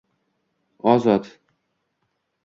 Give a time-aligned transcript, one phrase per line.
[0.91, 1.25] Ozod